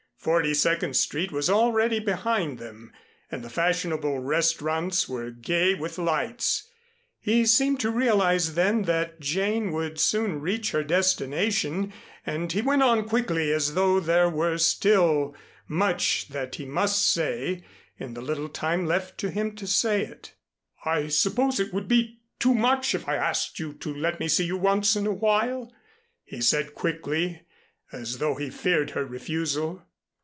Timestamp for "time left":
18.49-19.17